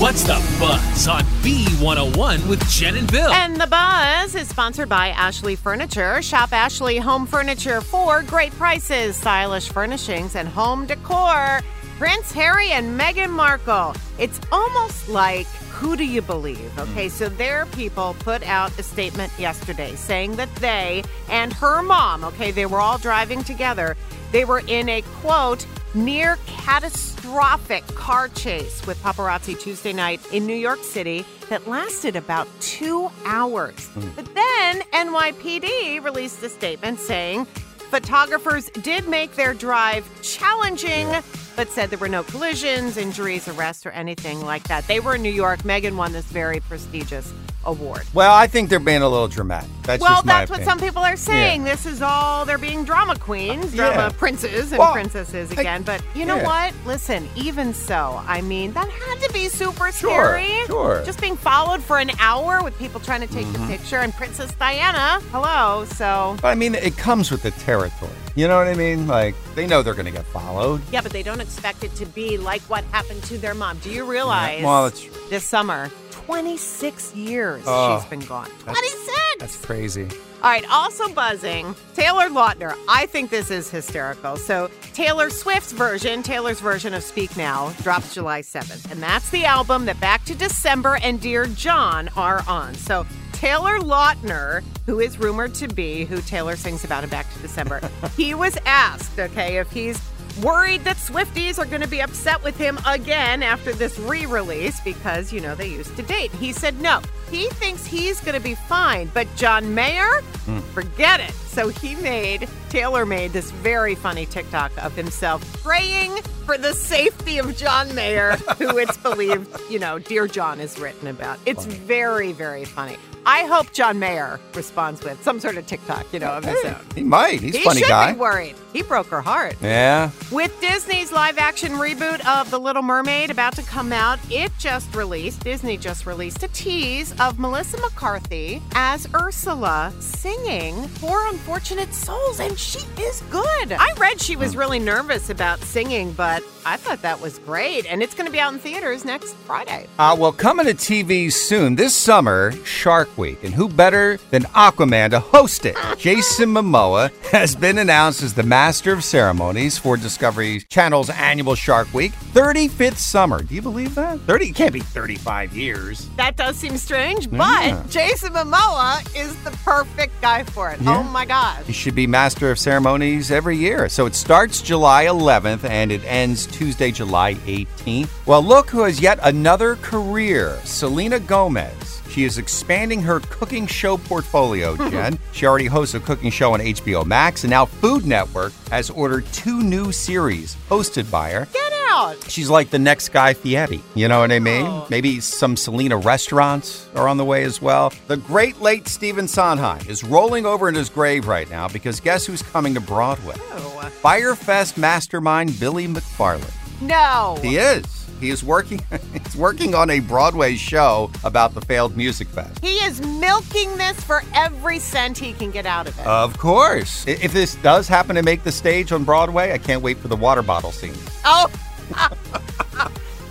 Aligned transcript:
What's 0.00 0.22
the 0.22 0.42
buzz 0.58 1.08
on 1.08 1.24
B101 1.42 2.48
with 2.48 2.66
Jen 2.70 2.96
and 2.96 3.12
Bill? 3.12 3.30
And 3.32 3.60
the 3.60 3.66
buzz 3.66 4.34
is 4.34 4.48
sponsored 4.48 4.88
by 4.88 5.08
Ashley 5.08 5.56
Furniture. 5.56 6.22
Shop 6.22 6.54
Ashley 6.54 6.96
Home 6.96 7.26
Furniture 7.26 7.82
for 7.82 8.22
great 8.22 8.50
prices, 8.52 9.14
stylish 9.14 9.68
furnishings, 9.68 10.36
and 10.36 10.48
home 10.48 10.86
decor. 10.86 11.60
Prince 11.98 12.32
Harry 12.32 12.70
and 12.70 12.98
Meghan 12.98 13.28
Markle. 13.28 13.94
It's 14.18 14.40
almost 14.50 15.10
like 15.10 15.46
who 15.80 15.96
do 15.96 16.04
you 16.06 16.22
believe? 16.22 16.72
Hmm. 16.72 16.80
Okay, 16.92 17.10
so 17.10 17.28
their 17.28 17.66
people 17.66 18.16
put 18.20 18.42
out 18.48 18.76
a 18.78 18.82
statement 18.82 19.30
yesterday 19.38 19.94
saying 19.96 20.36
that 20.36 20.54
they 20.56 21.04
and 21.28 21.52
her 21.52 21.82
mom, 21.82 22.24
okay, 22.24 22.52
they 22.52 22.64
were 22.64 22.80
all 22.80 22.96
driving 22.96 23.44
together. 23.44 23.98
They 24.32 24.46
were 24.46 24.62
in 24.66 24.88
a 24.88 25.02
quote, 25.20 25.66
near 25.94 26.38
catastrophic 26.46 27.86
car 27.88 28.28
chase 28.28 28.86
with 28.86 29.00
paparazzi 29.02 29.58
Tuesday 29.58 29.92
night 29.92 30.20
in 30.32 30.46
New 30.46 30.54
York 30.54 30.82
City 30.82 31.24
that 31.48 31.66
lasted 31.66 32.16
about 32.16 32.48
two 32.60 33.10
hours. 33.24 33.86
Hmm. 33.88 34.08
But 34.16 34.34
then 34.34 34.82
NYPD 34.92 36.02
released 36.02 36.42
a 36.42 36.48
statement 36.48 37.00
saying 37.00 37.44
photographers 37.44 38.70
did 38.82 39.08
make 39.08 39.34
their 39.34 39.52
drive 39.52 40.08
challenging, 40.22 41.08
but 41.56 41.68
said 41.68 41.90
there 41.90 41.98
were 41.98 42.08
no 42.08 42.22
collisions, 42.22 42.96
injuries, 42.96 43.48
arrests, 43.48 43.84
or 43.84 43.90
anything 43.90 44.44
like 44.44 44.62
that. 44.64 44.86
They 44.86 45.00
were 45.00 45.16
in 45.16 45.22
New 45.22 45.32
York. 45.32 45.60
Meghan 45.60 45.96
won 45.96 46.12
this 46.12 46.26
very 46.26 46.60
prestigious 46.60 47.32
award. 47.64 48.02
Well, 48.14 48.32
I 48.34 48.46
think 48.46 48.70
they're 48.70 48.78
being 48.80 49.02
a 49.02 49.08
little 49.08 49.28
dramatic. 49.28 49.68
That's 49.82 50.00
well, 50.00 50.14
just 50.16 50.26
my 50.26 50.32
that's 50.40 50.50
what 50.50 50.60
opinion. 50.60 50.78
some 50.78 50.86
people 50.88 51.02
are 51.02 51.16
saying. 51.16 51.64
This 51.64 51.84
is 51.86 52.00
all 52.02 52.44
they're 52.44 52.58
being 52.58 52.84
drama 52.84 53.16
queens, 53.18 53.74
Yeah. 53.74 53.92
drama 53.92 54.14
princes 54.14 54.72
and 54.72 54.78
Well, 54.78 54.92
princesses 54.92 55.50
I- 55.52 55.60
again. 55.60 55.82
but 55.82 56.00
you 56.14 56.24
know 56.24 56.36
yeah. 56.36 56.46
what? 56.46 56.74
Listen, 56.86 57.28
even 57.36 57.74
so, 57.74 58.22
I 58.26 58.40
mean, 58.40 58.72
that 58.72 58.88
had 58.88 59.20
to 59.26 59.32
be 59.32 59.48
super 59.48 59.90
Sure, 59.92 60.10
scary. 60.38 60.66
sure. 60.66 61.02
Just 61.04 61.20
being 61.20 61.36
followed 61.36 61.82
for 61.82 61.98
an 61.98 62.10
hour 62.20 62.62
with 62.62 62.78
people 62.78 63.00
trying 63.00 63.20
to 63.20 63.26
take 63.26 63.46
Mm-hmm. 63.46 63.66
the 63.68 63.76
picture 63.76 63.98
and 63.98 64.14
Princess 64.14 64.52
Diana. 64.52 65.20
Hello. 65.32 65.84
So 65.96 66.36
I 66.44 66.54
mean, 66.54 66.74
it 66.74 66.96
comes 66.96 67.30
with 67.30 67.42
the 67.42 67.50
territory. 67.52 68.10
You 68.36 68.46
know 68.48 68.56
what 68.56 68.68
I 68.68 68.74
mean? 68.74 69.06
Like, 69.06 69.34
they 69.54 69.66
know 69.66 69.82
they're 69.82 69.94
going 69.94 70.06
to 70.06 70.12
get 70.12 70.24
followed. 70.26 70.80
yeah, 70.92 71.00
but 71.00 71.12
they 71.12 71.22
don't 71.22 71.40
expect 71.40 71.82
it 71.84 71.94
to 71.96 72.06
be 72.06 72.38
like 72.38 72.62
what 72.62 72.84
happened 72.84 73.22
to 73.24 73.38
their 73.38 73.54
mom. 73.54 73.78
Do 73.78 73.90
you 73.90 74.04
realize? 74.04 74.62
Well, 74.62 74.86
it's 74.86 75.04
this 75.28 75.44
summer. 75.44 75.90
26 76.34 77.14
years 77.16 77.64
Oh, 77.66 77.98
she's 78.00 78.08
been 78.08 78.20
gone. 78.20 78.48
that's- 78.64 78.78
26! 78.78 79.16
that's 79.40 79.56
crazy. 79.66 80.08
All 80.42 80.48
right, 80.50 80.64
also 80.70 81.08
buzzing, 81.12 81.74
Taylor 81.94 82.28
Lautner. 82.28 82.74
I 82.88 83.06
think 83.06 83.28
this 83.30 83.50
is 83.50 83.68
hysterical. 83.68 84.36
So, 84.36 84.70
Taylor 84.94 85.28
Swift's 85.28 85.72
version, 85.72 86.22
Taylor's 86.22 86.60
version 86.60 86.94
of 86.94 87.02
Speak 87.02 87.36
Now, 87.36 87.74
drops 87.82 88.14
July 88.14 88.40
7th. 88.42 88.90
And 88.90 89.02
that's 89.02 89.28
the 89.30 89.44
album 89.44 89.84
that 89.86 90.00
Back 90.00 90.24
to 90.26 90.34
December 90.34 90.98
and 91.02 91.20
Dear 91.20 91.44
John 91.46 92.08
are 92.16 92.42
on. 92.48 92.74
So, 92.74 93.04
Taylor 93.32 93.78
Lautner, 93.80 94.62
who 94.90 94.98
is 94.98 95.20
rumored 95.20 95.54
to 95.54 95.68
be 95.68 96.04
who 96.04 96.20
Taylor 96.22 96.56
sings 96.56 96.82
about 96.82 97.04
in 97.04 97.10
Back 97.10 97.32
to 97.32 97.38
December, 97.38 97.80
he 98.16 98.34
was 98.34 98.58
asked, 98.66 99.20
okay, 99.20 99.58
if 99.58 99.70
he's 99.70 100.00
worried 100.42 100.82
that 100.82 100.96
Swifties 100.96 101.60
are 101.60 101.64
going 101.64 101.80
to 101.80 101.86
be 101.86 102.02
upset 102.02 102.42
with 102.42 102.56
him 102.58 102.76
again 102.84 103.40
after 103.44 103.72
this 103.72 103.96
re 104.00 104.26
release 104.26 104.80
because, 104.80 105.32
you 105.32 105.40
know, 105.40 105.54
they 105.54 105.68
used 105.68 105.94
to 105.94 106.02
date. 106.02 106.32
He 106.32 106.52
said 106.52 106.80
no. 106.80 107.02
He 107.30 107.48
thinks 107.48 107.86
he's 107.86 108.20
going 108.20 108.34
to 108.34 108.40
be 108.42 108.54
fine, 108.54 109.10
but 109.14 109.26
John 109.36 109.74
Mayer, 109.74 110.20
hmm. 110.44 110.58
forget 110.74 111.20
it. 111.20 111.30
So 111.32 111.68
he 111.68 111.94
made, 111.96 112.48
Taylor 112.68 113.04
made 113.06 113.32
this 113.32 113.50
very 113.50 113.94
funny 113.94 114.26
TikTok 114.26 114.72
of 114.82 114.94
himself 114.94 115.40
praying 115.62 116.16
for 116.46 116.56
the 116.58 116.72
safety 116.74 117.38
of 117.38 117.56
John 117.56 117.92
Mayer, 117.94 118.32
who 118.58 118.78
it's 118.78 118.96
believed, 118.96 119.48
you 119.70 119.78
know, 119.78 119.98
Dear 119.98 120.26
John 120.26 120.60
is 120.60 120.78
written 120.78 121.08
about. 121.08 121.38
It's 121.46 121.64
very, 121.66 122.32
very 122.32 122.64
funny. 122.64 122.96
I 123.26 123.44
hope 123.44 123.72
John 123.72 123.98
Mayer 123.98 124.40
responds 124.54 125.02
with 125.04 125.22
some 125.22 125.40
sort 125.40 125.58
of 125.58 125.66
TikTok, 125.66 126.10
you 126.12 126.18
know, 126.20 126.30
of 126.30 126.44
his 126.44 126.60
Hey, 126.62 126.70
own. 126.70 126.80
he 126.94 127.02
might. 127.02 127.40
He's 127.40 127.54
a 127.54 127.58
he 127.58 127.64
funny 127.64 127.80
should 127.80 127.88
guy. 127.88 128.12
be 128.12 128.18
worried. 128.18 128.56
He 128.72 128.82
broke 128.82 129.08
her 129.08 129.20
heart. 129.20 129.56
Yeah. 129.60 130.10
With 130.32 130.58
Disney's 130.62 131.12
live 131.12 131.36
action 131.36 131.72
reboot 131.72 132.24
of 132.26 132.50
The 132.50 132.58
Little 132.58 132.82
Mermaid 132.82 133.30
about 133.30 133.54
to 133.56 133.62
come 133.62 133.92
out, 133.92 134.18
it 134.30 134.50
just 134.58 134.94
released, 134.94 135.44
Disney 135.44 135.76
just 135.76 136.06
released 136.06 136.42
a 136.42 136.48
tease 136.48 137.12
of 137.20 137.38
Melissa 137.38 137.78
McCarthy 137.82 138.62
as 138.74 139.06
Ursula 139.14 139.92
singing 140.00 140.88
Poor 140.96 141.28
Unfortunate 141.28 141.92
Souls, 141.92 142.40
and 142.40 142.58
she 142.58 142.80
is 142.98 143.22
good. 143.30 143.72
I 143.72 143.92
read 143.98 144.20
she 144.20 144.36
was 144.36 144.56
really 144.56 144.78
nervous 144.78 145.28
about 145.28 145.60
singing, 145.60 146.12
but 146.12 146.42
I 146.64 146.76
thought 146.76 147.02
that 147.02 147.20
was 147.20 147.38
great. 147.40 147.86
And 147.86 148.02
it's 148.02 148.14
going 148.14 148.26
to 148.26 148.32
be 148.32 148.40
out 148.40 148.52
in 148.52 148.58
theaters 148.58 149.04
next 149.04 149.34
Friday. 149.34 149.86
Uh, 149.98 150.16
well, 150.18 150.32
coming 150.32 150.66
to 150.66 150.74
TV 150.74 151.32
soon 151.32 151.76
this 151.76 151.94
summer, 151.94 152.52
Shark 152.64 153.16
Week. 153.16 153.42
And 153.42 153.54
who 153.54 153.68
better 153.68 154.18
than 154.30 154.42
Aquaman 154.44 155.10
to 155.10 155.20
host 155.20 155.66
it? 155.66 155.76
Jason 155.98 156.50
Momoa 156.50 157.10
has 157.26 157.54
been 157.54 157.78
announced 157.78 158.22
as 158.22 158.34
the 158.34 158.42
master 158.42 158.92
of 158.92 159.04
ceremonies 159.04 159.78
for 159.78 159.96
Discovery 159.96 160.60
Channel's 160.68 161.10
annual 161.10 161.54
Shark 161.54 161.92
Week, 161.94 162.12
35th 162.32 162.96
summer. 162.96 163.42
Do 163.42 163.54
you 163.54 163.62
believe 163.62 163.94
that? 163.94 164.20
30 164.20 164.50
it 164.50 164.54
can't 164.54 164.72
be 164.72 164.80
35 164.80 165.56
years. 165.56 166.08
That 166.16 166.36
does 166.36 166.56
seem 166.56 166.76
strange, 166.76 167.09
Yeah. 167.18 167.80
but 167.82 167.90
Jason 167.90 168.32
Momoa 168.32 169.00
is 169.16 169.34
the 169.44 169.50
perfect 169.64 170.20
guy 170.20 170.44
for 170.44 170.70
it. 170.70 170.78
Oh 170.80 170.84
yeah. 170.84 170.98
Oh 170.98 171.02
my 171.02 171.24
God. 171.24 171.64
He 171.64 171.72
should 171.72 171.94
be 171.94 172.06
master 172.06 172.50
of 172.50 172.58
ceremonies 172.58 173.30
every 173.30 173.56
year. 173.56 173.88
So 173.88 174.06
it 174.06 174.14
starts 174.14 174.62
July 174.62 175.06
11th 175.06 175.64
and 175.64 175.90
it 175.92 176.04
ends 176.04 176.46
Tuesday, 176.46 176.90
July 176.90 177.34
18th. 177.46 178.08
Well, 178.26 178.42
look 178.42 178.70
who 178.70 178.82
has 178.82 179.00
yet 179.00 179.18
another 179.22 179.76
career 179.76 180.58
Selena 180.64 181.18
Gomez. 181.20 181.89
She 182.10 182.24
is 182.24 182.38
expanding 182.38 183.00
her 183.02 183.20
cooking 183.20 183.66
show 183.66 183.96
portfolio, 183.96 184.74
hmm. 184.74 184.90
Jen. 184.90 185.18
she 185.32 185.46
already 185.46 185.66
hosts 185.66 185.94
a 185.94 186.00
cooking 186.00 186.30
show 186.30 186.54
on 186.54 186.60
HBO 186.60 187.06
Max, 187.06 187.44
and 187.44 187.50
now 187.50 187.64
Food 187.64 188.04
Network 188.04 188.52
has 188.70 188.90
ordered 188.90 189.26
two 189.26 189.62
new 189.62 189.92
series 189.92 190.56
hosted 190.68 191.10
by 191.10 191.30
her. 191.30 191.46
Get 191.52 191.72
out. 191.88 192.16
She's 192.28 192.50
like 192.50 192.70
the 192.70 192.78
next 192.78 193.10
Guy 193.10 193.34
Fieri. 193.34 193.80
You 193.94 194.08
know 194.08 194.20
what 194.20 194.32
I 194.32 194.40
mean? 194.40 194.66
Oh. 194.66 194.86
Maybe 194.90 195.20
some 195.20 195.56
Selena 195.56 195.96
restaurants 195.96 196.88
are 196.94 197.06
on 197.06 197.16
the 197.16 197.24
way 197.24 197.44
as 197.44 197.62
well. 197.62 197.92
The 198.08 198.16
great 198.16 198.60
late 198.60 198.88
Stephen 198.88 199.28
Sondheim 199.28 199.88
is 199.88 200.02
rolling 200.02 200.46
over 200.46 200.68
in 200.68 200.74
his 200.74 200.88
grave 200.88 201.28
right 201.28 201.48
now 201.50 201.68
because 201.68 202.00
guess 202.00 202.26
who's 202.26 202.42
coming 202.42 202.74
to 202.74 202.80
Broadway? 202.80 203.36
Oh. 203.52 203.90
Fyre 204.00 204.34
Fest 204.34 204.78
mastermind 204.78 205.58
Billy 205.60 205.86
McFarland. 205.86 206.54
No. 206.80 207.38
He 207.42 207.56
is. 207.56 207.99
He 208.20 208.30
is 208.30 208.44
working. 208.44 208.80
he's 209.12 209.36
working 209.36 209.74
on 209.74 209.90
a 209.90 210.00
Broadway 210.00 210.56
show 210.56 211.10
about 211.24 211.54
the 211.54 211.60
failed 211.60 211.96
music 211.96 212.28
fest. 212.28 212.62
He 212.62 212.76
is 212.84 213.00
milking 213.00 213.76
this 213.78 213.98
for 214.04 214.22
every 214.34 214.78
cent 214.78 215.18
he 215.18 215.32
can 215.32 215.50
get 215.50 215.66
out 215.66 215.88
of 215.88 215.98
it. 215.98 216.06
Of 216.06 216.38
course. 216.38 217.06
If 217.08 217.32
this 217.32 217.54
does 217.56 217.88
happen 217.88 218.16
to 218.16 218.22
make 218.22 218.44
the 218.44 218.52
stage 218.52 218.92
on 218.92 219.04
Broadway, 219.04 219.52
I 219.52 219.58
can't 219.58 219.82
wait 219.82 219.96
for 219.98 220.08
the 220.08 220.16
water 220.16 220.42
bottle 220.42 220.72
scene. 220.72 220.94
oh. 221.24 221.50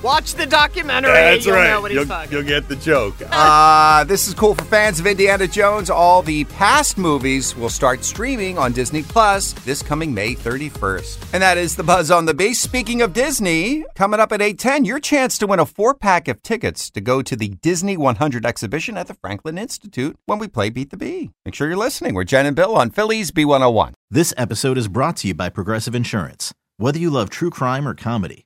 Watch 0.01 0.35
the 0.35 0.45
documentary. 0.45 1.11
That's 1.11 1.45
you'll 1.45 1.55
know 1.55 1.81
what 1.81 1.91
he's 1.91 2.07
talking 2.07 2.45
get 2.45 2.67
the 2.67 2.75
joke. 2.75 3.15
Uh, 3.39 4.03
this 4.03 4.27
is 4.27 4.33
cool 4.33 4.53
for 4.53 4.65
fans 4.65 4.99
of 4.99 5.07
Indiana 5.07 5.47
Jones. 5.47 5.89
All 5.89 6.21
the 6.21 6.43
past 6.45 6.97
movies 6.97 7.55
will 7.55 7.69
start 7.69 8.03
streaming 8.03 8.57
on 8.57 8.73
Disney 8.73 9.01
Plus 9.01 9.53
this 9.53 9.81
coming 9.81 10.13
May 10.13 10.35
31st. 10.35 11.33
And 11.33 11.41
that 11.41 11.57
is 11.57 11.75
the 11.75 11.83
buzz 11.83 12.11
on 12.11 12.25
the 12.25 12.33
base. 12.33 12.59
Speaking 12.59 13.01
of 13.01 13.13
Disney, 13.13 13.85
coming 13.95 14.19
up 14.19 14.31
at 14.31 14.41
8:10, 14.41 14.85
your 14.85 14.99
chance 14.99 15.37
to 15.37 15.47
win 15.47 15.59
a 15.59 15.65
four-pack 15.65 16.27
of 16.27 16.43
tickets 16.43 16.89
to 16.91 17.01
go 17.01 17.21
to 17.21 17.35
the 17.35 17.49
Disney 17.61 17.95
100 17.97 18.45
exhibition 18.45 18.97
at 18.97 19.07
the 19.07 19.13
Franklin 19.13 19.57
Institute 19.57 20.17
when 20.25 20.39
we 20.39 20.47
play 20.47 20.69
Beat 20.69 20.89
the 20.89 20.97
Bee. 20.97 21.31
Make 21.45 21.55
sure 21.55 21.67
you're 21.67 21.77
listening. 21.77 22.13
We're 22.13 22.23
Jen 22.25 22.45
and 22.45 22.55
Bill 22.55 22.75
on 22.75 22.89
Philly's 22.89 23.31
B101. 23.31 23.93
This 24.11 24.33
episode 24.37 24.77
is 24.77 24.87
brought 24.87 25.17
to 25.17 25.29
you 25.29 25.33
by 25.33 25.49
Progressive 25.49 25.95
Insurance. 25.95 26.53
Whether 26.77 26.99
you 26.99 27.09
love 27.09 27.29
true 27.29 27.49
crime 27.49 27.87
or 27.87 27.93
comedy, 27.93 28.45